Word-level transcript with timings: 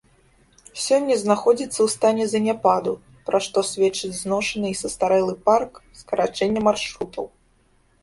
Сёння 0.85 1.17
знаходзіцца 1.23 1.71
ў 1.81 1.87
стане 1.95 2.25
заняпаду, 2.33 2.91
пра 3.29 3.43
што 3.49 3.65
сведчаць 3.75 4.13
зношаны 4.23 4.67
і 4.75 4.79
састарэлы 4.83 5.33
парк, 5.47 5.71
скарачэнне 6.05 6.61
маршрутаў. 6.73 7.25